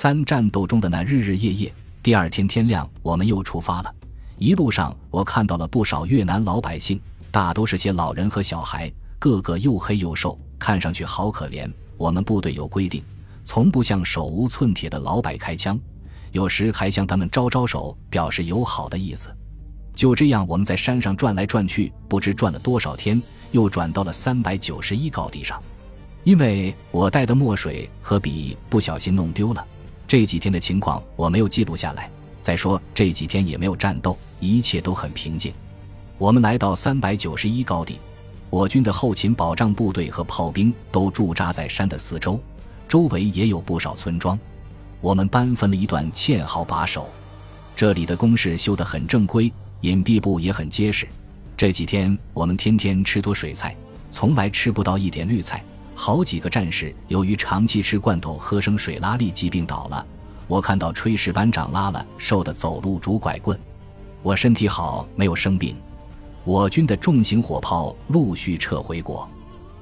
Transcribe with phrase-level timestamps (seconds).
[0.00, 1.74] 三战斗中的那日日夜夜，
[2.04, 3.92] 第二天天亮，我们又出发了。
[4.36, 7.00] 一路上，我看到了不少越南老百姓，
[7.32, 8.88] 大都是些老人和小孩，
[9.18, 11.68] 个个又黑又瘦，看上去好可怜。
[11.96, 13.02] 我们部队有规定，
[13.42, 15.76] 从不向手无寸铁的老百开枪，
[16.30, 19.36] 有时还向他们招招手，表示友好的意思。
[19.96, 23.20] 就这样，我们在山上转来转去，不知转了多少天，
[23.50, 25.60] 又转到了三百九十一高地上。
[26.22, 29.66] 因为我带的墨水和笔不小心弄丢了。
[30.08, 32.10] 这几天的情况我没有记录下来。
[32.40, 35.52] 再说这几天也没有战斗，一切都很平静。
[36.16, 38.00] 我们来到三百九十一高地，
[38.48, 42.40] 我军的后勤保障部队和炮兵都驻扎在山的四周，
[42.88, 44.38] 周围也有不少村庄。
[45.02, 47.10] 我们班分了一段堑壕把守，
[47.76, 49.52] 这里的工事修得很正规，
[49.82, 51.06] 隐蔽部也很结实。
[51.54, 53.76] 这几天我们天天吃脱水菜，
[54.10, 55.62] 从来吃不到一点绿菜。
[56.00, 60.06] 好几个战士由于长期吃罐头喝生水拉痢疾病倒了，
[60.46, 63.58] 我看到炊事班长拉了，瘦的走路拄拐棍。
[64.22, 65.76] 我身体好，没有生病。
[66.44, 69.28] 我军的重型火炮陆续撤回国，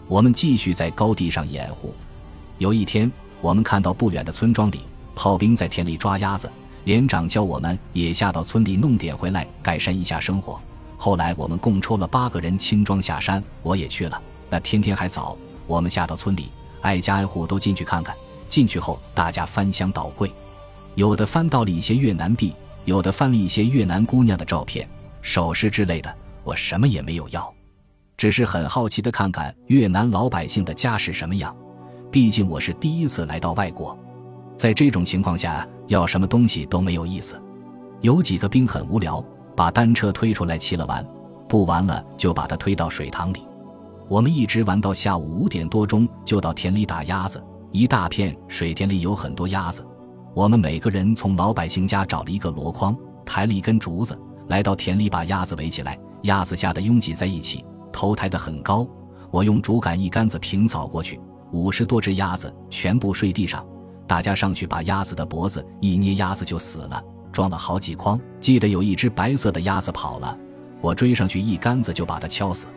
[0.08, 1.94] 我们继续在高地上掩护。
[2.56, 4.80] 有一天，我们看到不远的村庄里，
[5.14, 6.50] 炮兵在田里抓鸭子，
[6.84, 10.58] 连长叫我们也下到村里弄点回来，改善一下生活。
[10.96, 14.18] 后来我们共抽了八个人轻装下山，我也去了。
[14.48, 15.36] 那天天还早。
[15.66, 16.50] 我们下到村里，
[16.82, 18.14] 挨家挨户都进去看看。
[18.48, 20.32] 进去后，大家翻箱倒柜，
[20.94, 24.88] 有的翻到了一些越南币，有的翻了一些越南姑娘的照片、
[25.20, 26.14] 首饰之类的。
[26.44, 27.52] 我什么也没有要，
[28.16, 31.54] 只是很好奇的看看越南老百姓的家是什么样。
[32.08, 33.98] 毕竟我是第一次来到外国，
[34.56, 37.42] 在这种情况下，要什么东西都没有意思。
[38.00, 39.22] 有几个兵很无聊，
[39.56, 41.04] 把单车推出来骑了玩，
[41.48, 43.45] 不玩了就把它推到水塘里。
[44.08, 47.42] 我们一直玩到下午五点多钟，就到田里打鸭子。
[47.72, 49.84] 一大片水田里有很多鸭子，
[50.32, 55.98] 我们每个人从老百姓家找了一个箩筐，抬了一根竹子，来到田里把鸭子围起来。
[56.22, 58.86] 鸭子吓得拥挤在一起，头抬得很高。
[59.32, 61.20] 我用竹竿一竿子平扫过去，
[61.52, 63.66] 五十多只鸭子全部睡地上。
[64.06, 67.02] 大家上去把鸭子的脖子一捏，鸭子就死了，
[67.32, 68.18] 装了好几筐。
[68.38, 70.38] 记得有一只白色的鸭子跑了，
[70.80, 72.68] 我追上去一竿子就把它敲死。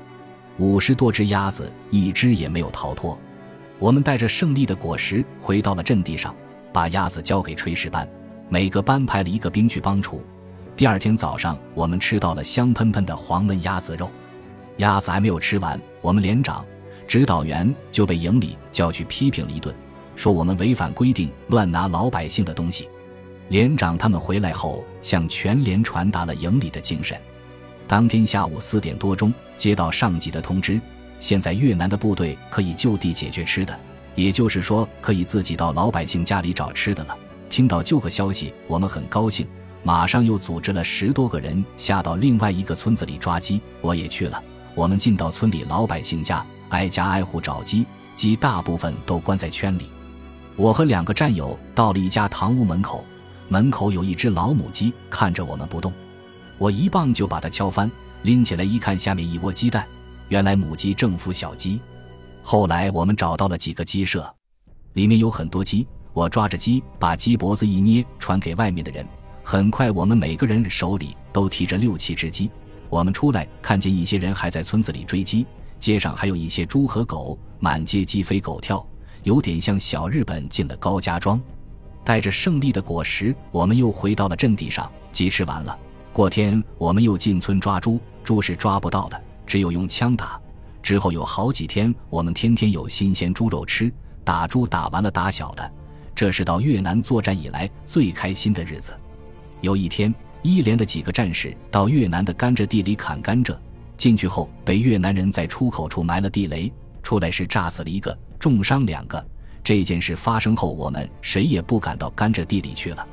[0.60, 3.18] 五十多只鸭子，一只也没有逃脱。
[3.80, 6.36] 我们带着胜利的果实回到了阵地上，
[6.74, 8.06] 把鸭子交给炊事班，
[8.50, 10.22] 每个班派了一个兵去帮厨。
[10.76, 14.12] 第二天早上，我们吃到了香喷喷的黄焖鸭子肉。
[14.78, 16.66] 鸭子还没有吃完，我们连长、
[17.08, 19.74] 指导员就被营里叫去批评了一顿，
[20.18, 22.90] 说我们违反规定，乱拿老百姓的东西。
[23.48, 27.18] 连长他们回来后，向全连传达了营里的精神。
[27.90, 30.80] 当天下午四点多钟，接到上级的通知，
[31.20, 33.76] 现在越南的部队可以就地解决吃的，
[34.14, 37.18] 也就是说，可以自己到老百姓家里找吃的了。
[37.50, 39.48] 听到这个消息，我们很高兴，
[39.82, 44.40] 马上又组织了十多个人下到另外一个村子里抓鸡，我也去了。
[44.76, 49.88] 我们进到村里老百姓家，挨家挨户找鸡，鸡大部分都关在圈里。
[50.56, 53.04] 我和两个战友到了一家堂屋门口，
[53.48, 55.92] 门口有一只老母鸡，看着我们不动。
[56.60, 57.90] 我一棒就把它敲翻，
[58.24, 59.88] 拎起来一看，下面一窝鸡蛋，
[60.28, 61.80] 原来母鸡正孵小鸡。
[62.44, 64.32] 后来我们找到了几个鸡舍，
[64.94, 65.88] 里面有很多鸡。
[66.12, 69.08] 我抓着鸡，把鸡脖子一捏，传给外面的人。
[69.42, 72.52] 很快，我们每个人手里都提着六七只鸡。
[72.90, 75.48] 我们出来，看见一些人还在村子里追鸡，
[75.80, 78.86] 街上还有一些猪和狗，满街鸡飞狗跳，
[79.24, 81.40] 有点像小日本进了高家庄。
[82.04, 84.92] 带着胜利的果实，我们又回到了阵地上。
[85.14, 85.78] 鸡吃完了。
[86.12, 90.40] 过天，我们又进村抓猪，猪是抓不到的，只有用枪打。
[90.82, 93.92] 之后有好几天，我们天天有新鲜猪肉吃，
[94.24, 95.72] 打猪打完了打小的，
[96.16, 98.92] 这是到越南作战以来最开心的日子。
[99.62, 103.56] 有一天，一连的几个战士到越南的甘蔗地里砍甘蔗，
[103.96, 106.72] 进去后被越南人在出口处埋了地雷，
[107.04, 109.24] 出来时炸死了一个，重伤两个。
[109.64, 113.08] 这件事发生后，我们谁也不敢到甘蔗地里去了。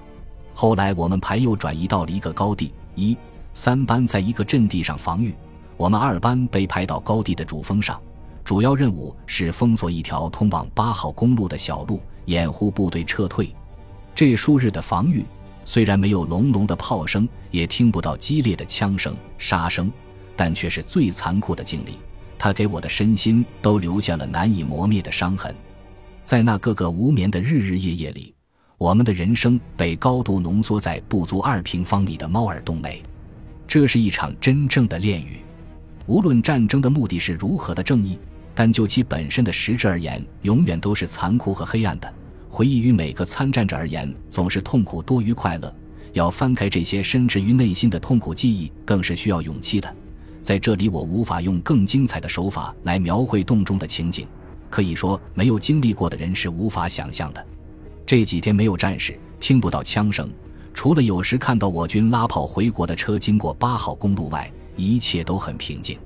[0.55, 2.73] 后来，我们排又转移到了一个高地。
[2.97, 3.17] 一
[3.55, 5.33] 三班在一个阵地上防御，
[5.77, 8.01] 我们二班被派到高地的主峰上，
[8.43, 13.55] 主要任务是封锁一条通往八号公路的小路，掩护部队撤退。
[14.15, 15.25] 这数日的防御
[15.65, 19.91] 虽然没有隆隆的炮声，也听不到激烈的枪声、杀声，
[20.35, 21.99] 但却是最残酷的经历。
[22.39, 25.55] 它给我的身心都留下了难以磨灭的伤痕。
[26.25, 28.36] 在那个个无眠的日日夜夜里。
[28.79, 33.03] 我们的人生被高度浓缩在不足二平方米的猫耳洞内，
[33.67, 35.39] 这是一场真正的炼狱。
[36.07, 38.19] 无论战争的目的是如何的正义，
[38.55, 42.15] 但就其本身的实质而言，永远都是残酷和黑暗的。
[42.51, 45.75] 回忆于每个参战者而言总是痛苦多于快乐。
[46.13, 49.97] 要翻开这些深植于内心的痛苦记忆，更是需要勇气的。
[50.43, 54.27] 在这里，我无法用更精彩的手法来描绘洞中的情景。
[54.69, 57.47] 可以说，没有经历过的人是无法想象的。
[58.07, 60.31] 这几天没有战事，听不到枪声，
[60.73, 65.99] 除了有时看到我军拉炮回国的车经过八号公路外，一切都很平静。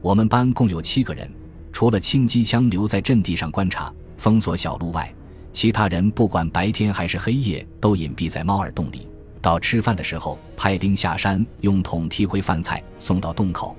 [0.00, 1.28] 我们班共有七个人，
[1.72, 5.12] 除了轻机枪留在阵地上观察、封锁小路外，
[5.52, 9.08] 其他人不管白天还是黑夜，都隐蔽在猫耳洞里。
[9.40, 13.76] 到吃饭的时候，派兵下山用桶提回饭菜送到洞口，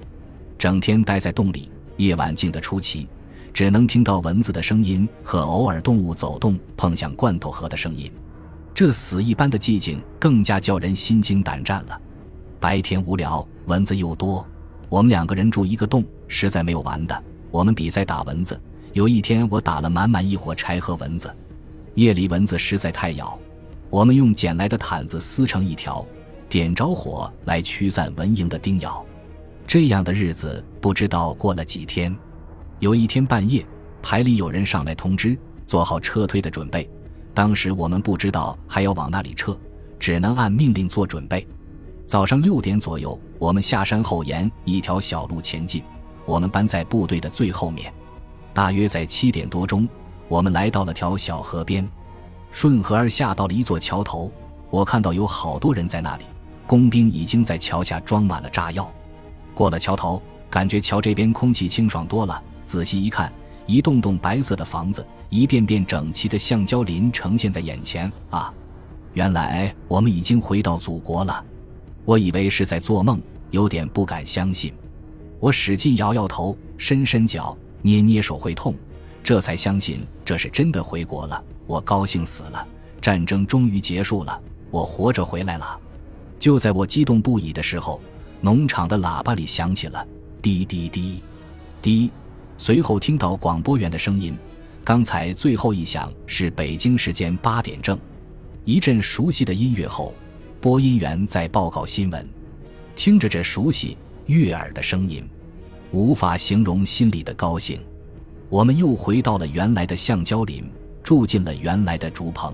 [0.57, 1.69] 整天待在洞里。
[1.95, 3.07] 夜晚静得出奇。
[3.53, 8.11] 只能听到蚊子的声音和偶尔动物走动碰向罐头盒的声音，
[8.73, 12.01] 这死一般的寂静更加叫人心惊胆战了。
[12.59, 14.43] 白天无聊，蚊子又多，
[14.89, 17.23] 我们两个人住一个洞，实在没有玩的。
[17.51, 18.59] 我们比赛打蚊子，
[18.93, 21.31] 有一天我打了满满一火柴和蚊子。
[21.93, 23.37] 夜里蚊子实在太咬，
[23.91, 26.03] 我们用捡来的毯子撕成一条，
[26.49, 29.05] 点着火来驱散蚊蝇的叮咬。
[29.67, 32.15] 这样的日子不知道过了几天。
[32.83, 33.65] 有一天半夜，
[34.01, 36.89] 排里有人上来通知，做好撤退的准备。
[37.33, 39.57] 当时我们不知道还要往那里撤，
[39.97, 41.47] 只能按命令做准备。
[42.05, 45.81] 早上六点左右，我们下山后沿一条小路前进，
[46.25, 47.89] 我们班在部队的最后面。
[48.53, 49.87] 大约在七点多钟，
[50.27, 51.89] 我们来到了条小河边，
[52.51, 54.29] 顺河而下到了一座桥头。
[54.69, 56.25] 我看到有好多人在那里，
[56.67, 58.93] 工兵已经在桥下装满了炸药。
[59.53, 62.43] 过了桥头，感觉桥这边空气清爽多了。
[62.73, 63.31] 仔细一看，
[63.67, 68.11] 一栋栋白色的房子，一遍遍整齐的橡胶林呈现在眼前。
[68.31, 68.51] 啊，
[69.13, 71.45] 原来我们已经回到祖国了。
[72.03, 73.21] 我以为是在做梦，
[73.51, 74.73] 有点不敢相信。
[75.39, 78.73] 我使劲摇摇头，伸伸脚，捏捏手会痛，
[79.23, 81.43] 这才相信这是真的回国了。
[81.67, 82.67] 我高兴死了，
[82.99, 84.41] 战争终于结束了，
[84.71, 85.79] 我活着回来了。
[86.39, 88.01] 就在我激动不已的时候，
[88.41, 90.03] 农场的喇叭里响起了
[90.41, 91.21] 滴滴滴
[91.79, 92.11] 滴。
[92.57, 94.37] 随后听到广播员的声音，
[94.83, 97.97] 刚才最后一响是北京时间八点正。
[98.65, 100.13] 一阵熟悉的音乐后，
[100.61, 102.27] 播音员在报告新闻。
[102.95, 103.97] 听着这熟悉
[104.27, 105.27] 悦耳的声音，
[105.91, 107.81] 无法形容心里的高兴。
[108.49, 110.63] 我们又回到了原来的橡胶林，
[111.03, 112.53] 住进了原来的竹棚。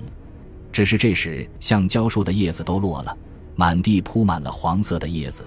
[0.71, 3.15] 只是这时，橡胶树的叶子都落了，
[3.55, 5.43] 满地铺满了黄色的叶子，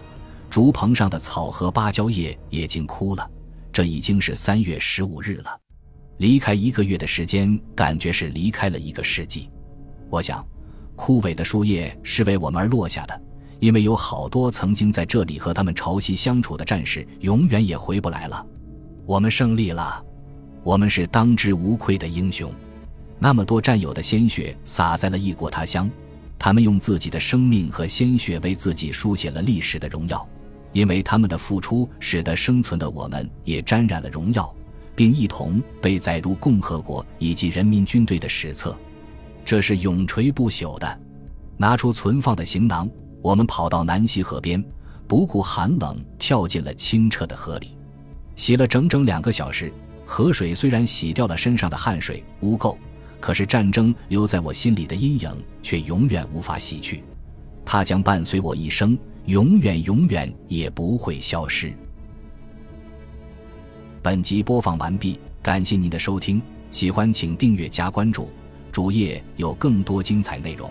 [0.50, 3.28] 竹棚上的草和芭蕉叶也经枯了。
[3.72, 5.58] 这已经是三月十五日了，
[6.18, 9.48] 离开一个月的时间，感觉是离开了一个世纪。
[10.10, 10.46] 我想，
[10.94, 13.22] 枯萎的树叶是为我们而落下的，
[13.60, 18.46] 因为有好多曾经在这里和他们朝夕相处的战士，永远也回不来了。
[19.06, 20.04] 我们胜利了，
[20.62, 22.52] 我们是当之无愧的英雄。
[23.18, 25.90] 那么多战友的鲜血洒在了异国他乡，
[26.38, 30.28] 他们用自己的生命和鲜血为自己书写了历史的荣耀。
[30.72, 34.52] 因为他们的付出，使得生存的我们也沾染了荣耀，
[34.94, 38.76] 并一同被载入共和国以及人民军队的史册。
[39.44, 41.00] 这是永垂不朽的。
[41.56, 42.88] 拿出存放的行囊，
[43.20, 44.64] 我们跑到南溪河边，
[45.06, 47.76] 不顾寒冷，跳进了清澈的河里，
[48.34, 49.72] 洗了整整两个小时。
[50.04, 52.76] 河水虽然洗掉了身上的汗水污垢，
[53.20, 55.30] 可是战争留在我心里的阴影
[55.62, 57.02] 却永远无法洗去，
[57.64, 58.98] 它将伴随我一生。
[59.26, 61.72] 永远永远也不会消失。
[64.02, 68.28] 本集播放完毕，感谢您的收听，喜欢请订阅加关注，
[68.72, 70.68] 主页有更多精彩内容。